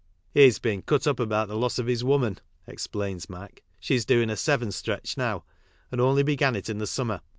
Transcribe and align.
«He 0.33 0.45
has 0.45 0.57
been 0.57 0.81
cut 0.81 1.05
up 1.05 1.19
about 1.19 1.47
the 1.47 1.55
loss 1.55 1.77
of 1.77 1.85
his 1.85 2.03
woman," 2.03 2.39
explains 2.65 3.29
Mac. 3.29 3.61
bhe 3.87 3.91
is 3.93 4.03
doing 4.03 4.31
a 4.31 4.35
seven 4.35 4.71
stretch 4.71 5.15
now, 5.15 5.43
and 5.91 6.01
only 6.01 6.23
began 6.23 6.55
it 6.55 6.71
in 6.71 6.83
summer. 6.87 7.21